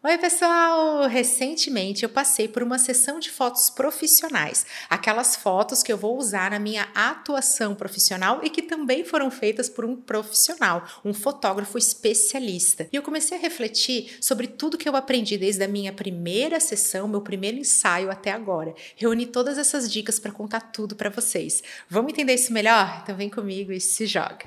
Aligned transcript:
Oi, 0.00 0.16
pessoal! 0.16 1.08
Recentemente 1.08 2.04
eu 2.04 2.08
passei 2.08 2.46
por 2.46 2.62
uma 2.62 2.78
sessão 2.78 3.18
de 3.18 3.32
fotos 3.32 3.68
profissionais, 3.68 4.64
aquelas 4.88 5.34
fotos 5.34 5.82
que 5.82 5.92
eu 5.92 5.96
vou 5.96 6.16
usar 6.16 6.52
na 6.52 6.58
minha 6.60 6.86
atuação 6.94 7.74
profissional 7.74 8.38
e 8.44 8.48
que 8.48 8.62
também 8.62 9.04
foram 9.04 9.28
feitas 9.28 9.68
por 9.68 9.84
um 9.84 9.96
profissional, 9.96 10.86
um 11.04 11.12
fotógrafo 11.12 11.76
especialista. 11.76 12.88
E 12.92 12.96
eu 12.96 13.02
comecei 13.02 13.36
a 13.36 13.40
refletir 13.40 14.18
sobre 14.20 14.46
tudo 14.46 14.78
que 14.78 14.88
eu 14.88 14.94
aprendi 14.94 15.36
desde 15.36 15.64
a 15.64 15.68
minha 15.68 15.92
primeira 15.92 16.60
sessão, 16.60 17.08
meu 17.08 17.20
primeiro 17.20 17.58
ensaio 17.58 18.08
até 18.08 18.30
agora. 18.30 18.76
Reuni 18.94 19.26
todas 19.26 19.58
essas 19.58 19.90
dicas 19.90 20.20
para 20.20 20.30
contar 20.30 20.60
tudo 20.60 20.94
para 20.94 21.10
vocês. 21.10 21.60
Vamos 21.90 22.12
entender 22.12 22.34
isso 22.34 22.52
melhor? 22.52 23.00
Então 23.02 23.16
vem 23.16 23.28
comigo 23.28 23.72
e 23.72 23.80
se 23.80 24.06
joga. 24.06 24.46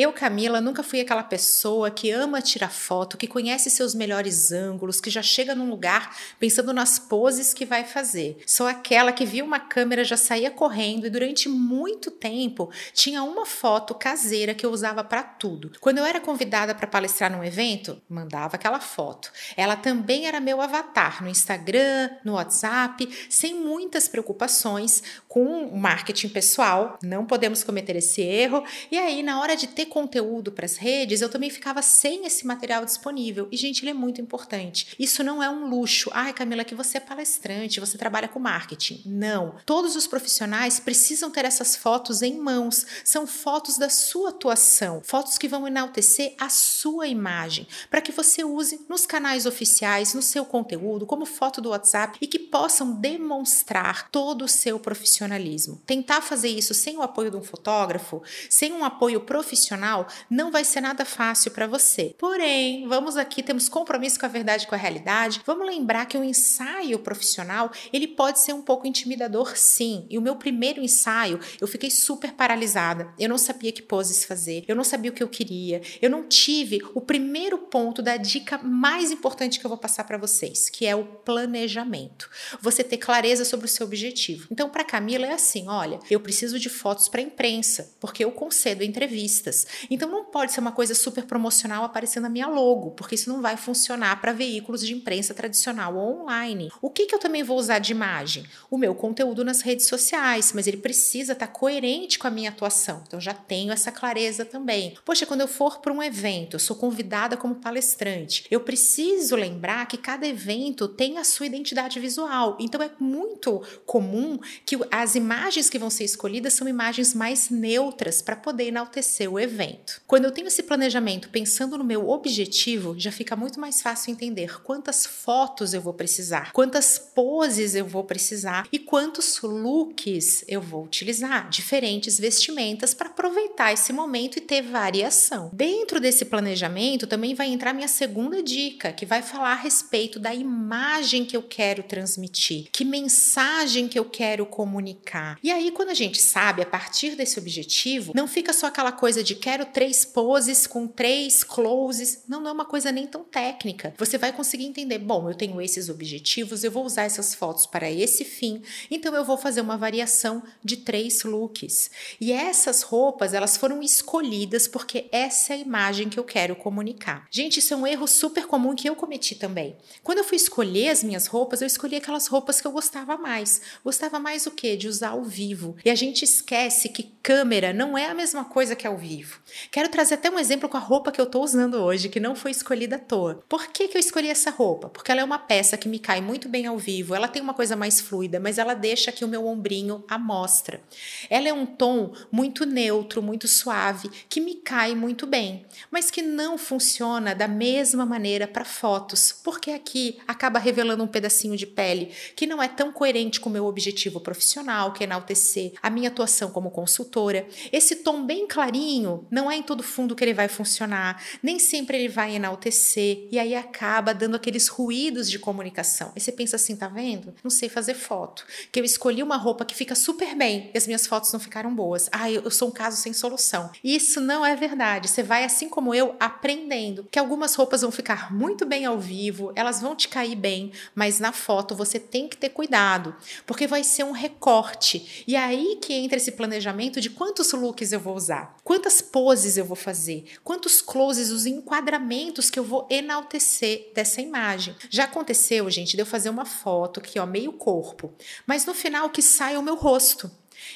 Eu, 0.00 0.12
Camila, 0.12 0.60
nunca 0.60 0.84
fui 0.84 1.00
aquela 1.00 1.24
pessoa 1.24 1.90
que 1.90 2.08
ama 2.12 2.40
tirar 2.40 2.70
foto, 2.70 3.16
que 3.16 3.26
conhece 3.26 3.68
seus 3.68 3.96
melhores 3.96 4.52
ângulos, 4.52 5.00
que 5.00 5.10
já 5.10 5.22
chega 5.22 5.56
num 5.56 5.68
lugar 5.68 6.16
pensando 6.38 6.72
nas 6.72 7.00
poses 7.00 7.52
que 7.52 7.64
vai 7.64 7.82
fazer. 7.82 8.38
Sou 8.46 8.68
aquela 8.68 9.10
que 9.10 9.26
viu 9.26 9.44
uma 9.44 9.58
câmera 9.58 10.04
já 10.04 10.16
saía 10.16 10.52
correndo 10.52 11.08
e 11.08 11.10
durante 11.10 11.48
muito 11.48 12.12
tempo 12.12 12.70
tinha 12.92 13.24
uma 13.24 13.44
foto 13.44 13.92
caseira 13.92 14.54
que 14.54 14.64
eu 14.64 14.70
usava 14.70 15.02
para 15.02 15.24
tudo. 15.24 15.72
Quando 15.80 15.98
eu 15.98 16.04
era 16.04 16.20
convidada 16.20 16.76
para 16.76 16.86
palestrar 16.86 17.32
num 17.32 17.42
evento, 17.42 18.00
mandava 18.08 18.54
aquela 18.54 18.78
foto. 18.78 19.32
Ela 19.56 19.74
também 19.74 20.28
era 20.28 20.38
meu 20.38 20.60
avatar 20.60 21.24
no 21.24 21.28
Instagram, 21.28 22.10
no 22.24 22.34
WhatsApp, 22.34 23.08
sem 23.28 23.52
muitas 23.52 24.06
preocupações 24.06 25.02
com 25.26 25.66
o 25.66 25.76
marketing 25.76 26.28
pessoal. 26.28 26.96
Não 27.02 27.26
podemos 27.26 27.64
cometer 27.64 27.96
esse 27.96 28.20
erro. 28.22 28.62
E 28.92 28.96
aí, 28.96 29.24
na 29.24 29.40
hora 29.40 29.56
de 29.56 29.66
ter 29.66 29.87
conteúdo 29.88 30.52
para 30.52 30.64
as 30.66 30.76
redes, 30.76 31.20
eu 31.20 31.28
também 31.28 31.50
ficava 31.50 31.82
sem 31.82 32.26
esse 32.26 32.46
material 32.46 32.84
disponível. 32.84 33.48
E, 33.50 33.56
gente, 33.56 33.82
ele 33.82 33.90
é 33.90 33.94
muito 33.94 34.20
importante. 34.20 34.94
Isso 34.98 35.24
não 35.24 35.42
é 35.42 35.48
um 35.50 35.68
luxo. 35.68 36.10
Ai, 36.12 36.32
Camila, 36.32 36.64
que 36.64 36.74
você 36.74 36.98
é 36.98 37.00
palestrante, 37.00 37.80
você 37.80 37.98
trabalha 37.98 38.28
com 38.28 38.38
marketing. 38.38 39.02
Não. 39.06 39.56
Todos 39.64 39.96
os 39.96 40.06
profissionais 40.06 40.78
precisam 40.78 41.30
ter 41.30 41.44
essas 41.44 41.76
fotos 41.76 42.22
em 42.22 42.38
mãos. 42.38 42.86
São 43.04 43.26
fotos 43.26 43.78
da 43.78 43.88
sua 43.88 44.30
atuação, 44.30 45.00
fotos 45.04 45.38
que 45.38 45.48
vão 45.48 45.66
enaltecer 45.66 46.34
a 46.38 46.48
sua 46.48 47.06
imagem, 47.06 47.66
para 47.90 48.00
que 48.00 48.12
você 48.12 48.44
use 48.44 48.84
nos 48.88 49.06
canais 49.06 49.46
oficiais, 49.46 50.14
no 50.14 50.22
seu 50.22 50.44
conteúdo, 50.44 51.06
como 51.06 51.24
foto 51.24 51.60
do 51.60 51.70
WhatsApp 51.70 52.18
e 52.20 52.26
que 52.26 52.38
possam 52.38 52.92
demonstrar 52.92 54.10
todo 54.10 54.44
o 54.44 54.48
seu 54.48 54.78
profissionalismo. 54.78 55.80
Tentar 55.86 56.20
fazer 56.20 56.48
isso 56.48 56.74
sem 56.74 56.96
o 56.96 57.02
apoio 57.02 57.30
de 57.30 57.36
um 57.36 57.42
fotógrafo, 57.42 58.22
sem 58.50 58.72
um 58.72 58.84
apoio 58.84 59.20
profissional 59.20 59.77
profissional, 59.78 60.08
não 60.28 60.50
vai 60.50 60.64
ser 60.64 60.80
nada 60.80 61.04
fácil 61.04 61.52
para 61.52 61.66
você. 61.66 62.14
Porém, 62.18 62.86
vamos 62.88 63.16
aqui, 63.16 63.42
temos 63.42 63.68
compromisso 63.68 64.18
com 64.18 64.26
a 64.26 64.28
verdade, 64.28 64.66
com 64.66 64.74
a 64.74 64.78
realidade. 64.78 65.40
Vamos 65.46 65.66
lembrar 65.66 66.06
que 66.06 66.18
o 66.18 66.24
ensaio 66.24 66.98
profissional, 66.98 67.70
ele 67.92 68.08
pode 68.08 68.40
ser 68.40 68.52
um 68.52 68.62
pouco 68.62 68.86
intimidador, 68.86 69.56
sim. 69.56 70.06
E 70.10 70.18
o 70.18 70.22
meu 70.22 70.36
primeiro 70.36 70.80
ensaio, 70.80 71.38
eu 71.60 71.68
fiquei 71.68 71.90
super 71.90 72.32
paralisada. 72.32 73.12
Eu 73.18 73.28
não 73.28 73.38
sabia 73.38 73.72
que 73.72 73.82
poses 73.82 74.24
fazer, 74.24 74.64
eu 74.66 74.74
não 74.74 74.84
sabia 74.84 75.10
o 75.10 75.14
que 75.14 75.22
eu 75.22 75.28
queria, 75.28 75.80
eu 76.02 76.10
não 76.10 76.24
tive 76.24 76.80
o 76.94 77.00
primeiro 77.00 77.58
ponto 77.58 78.02
da 78.02 78.16
dica 78.16 78.58
mais 78.58 79.10
importante 79.10 79.60
que 79.60 79.64
eu 79.64 79.68
vou 79.68 79.78
passar 79.78 80.04
para 80.04 80.18
vocês, 80.18 80.68
que 80.68 80.86
é 80.86 80.96
o 80.96 81.04
planejamento. 81.04 82.28
Você 82.60 82.82
ter 82.82 82.96
clareza 82.96 83.44
sobre 83.44 83.66
o 83.66 83.68
seu 83.68 83.86
objetivo. 83.86 84.48
Então, 84.50 84.68
para 84.68 84.84
Camila 84.84 85.26
é 85.26 85.32
assim, 85.32 85.68
olha, 85.68 86.00
eu 86.10 86.20
preciso 86.20 86.58
de 86.58 86.68
fotos 86.68 87.08
para 87.08 87.20
imprensa, 87.20 87.94
porque 88.00 88.24
eu 88.24 88.32
concedo 88.32 88.82
entrevistas. 88.82 89.57
Então 89.90 90.08
não 90.08 90.24
pode 90.24 90.52
ser 90.52 90.60
uma 90.60 90.72
coisa 90.72 90.94
super 90.94 91.24
promocional 91.24 91.84
aparecendo 91.84 92.26
a 92.26 92.30
minha 92.30 92.46
logo, 92.46 92.90
porque 92.92 93.14
isso 93.14 93.30
não 93.30 93.40
vai 93.40 93.56
funcionar 93.56 94.20
para 94.20 94.32
veículos 94.32 94.86
de 94.86 94.94
imprensa 94.94 95.34
tradicional 95.34 95.96
ou 95.96 96.22
online. 96.22 96.70
O 96.80 96.90
que, 96.90 97.06
que 97.06 97.14
eu 97.14 97.18
também 97.18 97.42
vou 97.42 97.58
usar 97.58 97.78
de 97.78 97.92
imagem? 97.92 98.44
O 98.70 98.78
meu 98.78 98.94
conteúdo 98.94 99.44
nas 99.44 99.60
redes 99.60 99.86
sociais, 99.86 100.52
mas 100.54 100.66
ele 100.66 100.76
precisa 100.76 101.32
estar 101.32 101.46
tá 101.46 101.52
coerente 101.52 102.18
com 102.18 102.26
a 102.26 102.30
minha 102.30 102.50
atuação. 102.50 103.02
Então 103.06 103.20
já 103.20 103.34
tenho 103.34 103.72
essa 103.72 103.92
clareza 103.92 104.44
também. 104.44 104.96
Poxa, 105.04 105.26
quando 105.26 105.40
eu 105.40 105.48
for 105.48 105.80
para 105.80 105.92
um 105.92 106.02
evento, 106.02 106.54
eu 106.54 106.60
sou 106.60 106.76
convidada 106.76 107.36
como 107.36 107.56
palestrante, 107.56 108.46
eu 108.50 108.60
preciso 108.60 109.36
lembrar 109.36 109.86
que 109.86 109.96
cada 109.96 110.26
evento 110.26 110.88
tem 110.88 111.18
a 111.18 111.24
sua 111.24 111.46
identidade 111.46 112.00
visual. 112.00 112.56
Então 112.60 112.82
é 112.82 112.90
muito 112.98 113.62
comum 113.86 114.38
que 114.64 114.76
as 114.90 115.14
imagens 115.14 115.70
que 115.70 115.78
vão 115.78 115.90
ser 115.90 116.04
escolhidas 116.04 116.54
são 116.54 116.68
imagens 116.68 117.14
mais 117.14 117.50
neutras 117.50 118.22
para 118.22 118.36
poder 118.36 118.64
enaltecer 118.64 119.30
o 119.30 119.38
evento 119.38 119.47
evento. 119.48 120.00
Quando 120.06 120.26
eu 120.26 120.30
tenho 120.30 120.46
esse 120.46 120.62
planejamento 120.62 121.30
pensando 121.30 121.76
no 121.76 121.84
meu 121.84 122.08
objetivo, 122.08 122.94
já 122.98 123.10
fica 123.10 123.34
muito 123.34 123.58
mais 123.58 123.82
fácil 123.82 124.12
entender 124.12 124.62
quantas 124.62 125.06
fotos 125.06 125.74
eu 125.74 125.80
vou 125.80 125.94
precisar, 125.94 126.52
quantas 126.52 126.98
poses 126.98 127.74
eu 127.74 127.86
vou 127.86 128.04
precisar 128.04 128.68
e 128.70 128.78
quantos 128.78 129.40
looks 129.42 130.44
eu 130.46 130.60
vou 130.60 130.84
utilizar, 130.84 131.48
diferentes 131.48 132.18
vestimentas 132.18 132.94
para 132.94 133.08
aproveitar 133.08 133.72
esse 133.72 133.92
momento 133.92 134.36
e 134.36 134.40
ter 134.40 134.62
variação. 134.62 135.50
Dentro 135.52 136.00
desse 136.00 136.24
planejamento 136.24 137.06
também 137.06 137.34
vai 137.34 137.48
entrar 137.48 137.72
minha 137.72 137.88
segunda 137.88 138.42
dica, 138.42 138.92
que 138.92 139.06
vai 139.06 139.22
falar 139.22 139.52
a 139.52 139.62
respeito 139.62 140.18
da 140.18 140.34
imagem 140.34 141.24
que 141.24 141.36
eu 141.36 141.42
quero 141.42 141.82
transmitir, 141.82 142.68
que 142.70 142.84
mensagem 142.84 143.88
que 143.88 143.98
eu 143.98 144.04
quero 144.04 144.44
comunicar. 144.46 145.38
E 145.42 145.50
aí, 145.50 145.70
quando 145.70 145.90
a 145.90 145.94
gente 145.94 146.20
sabe 146.20 146.62
a 146.62 146.66
partir 146.66 147.16
desse 147.16 147.38
objetivo, 147.38 148.12
não 148.14 148.28
fica 148.28 148.52
só 148.52 148.66
aquela 148.66 148.92
coisa 148.92 149.22
de 149.22 149.34
quero 149.38 149.64
três 149.66 150.04
poses 150.04 150.66
com 150.66 150.86
três 150.86 151.42
closes. 151.42 152.24
Não, 152.28 152.40
não 152.40 152.50
é 152.50 152.52
uma 152.52 152.64
coisa 152.64 152.92
nem 152.92 153.06
tão 153.06 153.24
técnica. 153.24 153.94
Você 153.96 154.18
vai 154.18 154.32
conseguir 154.32 154.66
entender, 154.66 154.98
bom, 154.98 155.28
eu 155.28 155.34
tenho 155.34 155.60
esses 155.60 155.88
objetivos, 155.88 156.64
eu 156.64 156.70
vou 156.70 156.84
usar 156.84 157.04
essas 157.04 157.34
fotos 157.34 157.66
para 157.66 157.90
esse 157.90 158.24
fim, 158.24 158.62
então 158.90 159.14
eu 159.14 159.24
vou 159.24 159.36
fazer 159.36 159.60
uma 159.60 159.76
variação 159.76 160.42
de 160.62 160.78
três 160.78 161.22
looks. 161.22 161.90
E 162.20 162.32
essas 162.32 162.82
roupas, 162.82 163.32
elas 163.32 163.56
foram 163.56 163.82
escolhidas 163.82 164.66
porque 164.66 165.08
essa 165.12 165.52
é 165.52 165.56
a 165.56 165.60
imagem 165.60 166.08
que 166.08 166.18
eu 166.18 166.24
quero 166.24 166.56
comunicar. 166.56 167.26
Gente, 167.30 167.58
isso 167.58 167.74
é 167.74 167.76
um 167.76 167.86
erro 167.86 168.06
super 168.06 168.46
comum 168.46 168.74
que 168.74 168.88
eu 168.88 168.96
cometi 168.96 169.34
também. 169.34 169.76
Quando 170.02 170.18
eu 170.18 170.24
fui 170.24 170.36
escolher 170.36 170.88
as 170.88 171.02
minhas 171.02 171.26
roupas, 171.26 171.60
eu 171.60 171.66
escolhi 171.66 171.96
aquelas 171.96 172.26
roupas 172.26 172.60
que 172.60 172.66
eu 172.66 172.72
gostava 172.72 173.16
mais. 173.16 173.60
Gostava 173.84 174.18
mais 174.18 174.46
o 174.46 174.50
quê? 174.50 174.76
De 174.76 174.88
usar 174.88 175.10
ao 175.10 175.24
vivo. 175.24 175.76
E 175.84 175.90
a 175.90 175.94
gente 175.94 176.24
esquece 176.24 176.88
que 176.88 177.12
câmera 177.22 177.72
não 177.72 177.96
é 177.96 178.06
a 178.06 178.14
mesma 178.14 178.44
coisa 178.44 178.74
que 178.74 178.86
ao 178.86 178.96
vivo 178.96 179.27
Quero 179.70 179.88
trazer 179.88 180.14
até 180.14 180.30
um 180.30 180.38
exemplo 180.38 180.68
com 180.68 180.76
a 180.76 180.80
roupa 180.80 181.12
que 181.12 181.20
eu 181.20 181.24
estou 181.24 181.42
usando 181.42 181.74
hoje, 181.74 182.08
que 182.08 182.20
não 182.20 182.34
foi 182.34 182.50
escolhida 182.50 182.96
à 182.96 182.98
toa. 182.98 183.42
Por 183.48 183.68
que, 183.68 183.88
que 183.88 183.96
eu 183.96 184.00
escolhi 184.00 184.28
essa 184.28 184.50
roupa? 184.50 184.88
Porque 184.88 185.10
ela 185.10 185.20
é 185.20 185.24
uma 185.24 185.38
peça 185.38 185.76
que 185.76 185.88
me 185.88 185.98
cai 185.98 186.20
muito 186.20 186.48
bem 186.48 186.66
ao 186.66 186.78
vivo, 186.78 187.14
ela 187.14 187.28
tem 187.28 187.42
uma 187.42 187.54
coisa 187.54 187.76
mais 187.76 188.00
fluida, 188.00 188.40
mas 188.40 188.58
ela 188.58 188.74
deixa 188.74 189.10
aqui 189.10 189.24
o 189.24 189.28
meu 189.28 189.46
ombrinho 189.46 190.04
à 190.08 190.18
mostra. 190.18 190.80
Ela 191.28 191.48
é 191.48 191.52
um 191.52 191.66
tom 191.66 192.12
muito 192.30 192.64
neutro, 192.64 193.22
muito 193.22 193.48
suave, 193.48 194.10
que 194.28 194.40
me 194.40 194.54
cai 194.54 194.94
muito 194.94 195.26
bem, 195.26 195.66
mas 195.90 196.10
que 196.10 196.22
não 196.22 196.56
funciona 196.58 197.34
da 197.34 197.48
mesma 197.48 198.04
maneira 198.04 198.46
para 198.46 198.64
fotos, 198.64 199.32
porque 199.44 199.70
aqui 199.70 200.18
acaba 200.26 200.58
revelando 200.58 201.02
um 201.02 201.08
pedacinho 201.08 201.56
de 201.56 201.66
pele 201.66 202.12
que 202.34 202.46
não 202.46 202.62
é 202.62 202.68
tão 202.68 202.92
coerente 202.92 203.40
com 203.40 203.48
o 203.48 203.52
meu 203.52 203.66
objetivo 203.66 204.20
profissional, 204.20 204.92
que 204.92 205.02
é 205.02 205.06
enaltecer 205.06 205.72
a 205.82 205.90
minha 205.90 206.08
atuação 206.08 206.50
como 206.50 206.70
consultora. 206.70 207.46
Esse 207.72 207.96
tom 207.96 208.24
bem 208.24 208.46
clarinho 208.46 209.17
não 209.30 209.50
é 209.50 209.56
em 209.56 209.62
todo 209.62 209.82
fundo 209.82 210.14
que 210.14 210.24
ele 210.24 210.34
vai 210.34 210.48
funcionar, 210.48 211.22
nem 211.42 211.58
sempre 211.58 211.98
ele 211.98 212.08
vai 212.08 212.34
enaltecer, 212.34 213.28
e 213.30 213.38
aí 213.38 213.54
acaba 213.54 214.14
dando 214.14 214.36
aqueles 214.36 214.68
ruídos 214.68 215.30
de 215.30 215.38
comunicação. 215.38 216.12
E 216.14 216.20
você 216.20 216.32
pensa 216.32 216.56
assim, 216.56 216.76
tá 216.76 216.88
vendo? 216.88 217.34
Não 217.42 217.50
sei 217.50 217.68
fazer 217.68 217.94
foto. 217.94 218.44
Que 218.70 218.80
eu 218.80 218.84
escolhi 218.84 219.22
uma 219.22 219.36
roupa 219.36 219.64
que 219.64 219.74
fica 219.74 219.94
super 219.94 220.34
bem 220.34 220.70
e 220.74 220.78
as 220.78 220.86
minhas 220.86 221.06
fotos 221.06 221.32
não 221.32 221.40
ficaram 221.40 221.74
boas. 221.74 222.08
Ah, 222.12 222.30
eu, 222.30 222.50
sou 222.50 222.68
um 222.68 222.72
caso 222.72 222.96
sem 222.96 223.12
solução. 223.12 223.70
Isso 223.82 224.20
não 224.20 224.44
é 224.44 224.54
verdade. 224.54 225.08
Você 225.08 225.22
vai, 225.22 225.44
assim 225.44 225.68
como 225.68 225.94
eu, 225.94 226.16
aprendendo 226.20 227.06
que 227.10 227.18
algumas 227.18 227.54
roupas 227.54 227.82
vão 227.82 227.90
ficar 227.90 228.32
muito 228.32 228.66
bem 228.66 228.84
ao 228.84 228.98
vivo, 228.98 229.52
elas 229.54 229.80
vão 229.80 229.94
te 229.94 230.08
cair 230.08 230.36
bem, 230.36 230.72
mas 230.94 231.20
na 231.20 231.32
foto 231.32 231.74
você 231.74 231.98
tem 231.98 232.28
que 232.28 232.36
ter 232.36 232.50
cuidado, 232.50 233.14
porque 233.46 233.66
vai 233.66 233.84
ser 233.84 234.04
um 234.04 234.12
recorte. 234.12 235.24
E 235.26 235.36
aí 235.36 235.78
que 235.80 235.92
entra 235.92 236.16
esse 236.16 236.32
planejamento 236.32 237.00
de 237.00 237.10
quantos 237.10 237.52
looks 237.52 237.92
eu 237.92 238.00
vou 238.00 238.14
usar, 238.14 238.56
quantas 238.64 239.00
poses 239.10 239.56
eu 239.56 239.64
vou 239.64 239.76
fazer, 239.76 240.24
quantos 240.44 240.80
closes, 240.80 241.30
os 241.30 241.46
enquadramentos 241.46 242.50
que 242.50 242.58
eu 242.58 242.64
vou 242.64 242.86
enaltecer 242.90 243.90
dessa 243.94 244.20
imagem. 244.20 244.74
Já 244.90 245.04
aconteceu, 245.04 245.68
gente, 245.70 245.96
de 245.96 246.02
eu 246.02 246.06
fazer 246.06 246.30
uma 246.30 246.44
foto 246.44 247.00
aqui, 247.00 247.18
ó, 247.18 247.26
meio 247.26 247.52
corpo, 247.52 248.12
mas 248.46 248.64
no 248.64 248.74
final 248.74 249.10
que 249.10 249.22
sai 249.22 249.56
o 249.56 249.62
meu 249.62 249.74
rosto. 249.74 250.30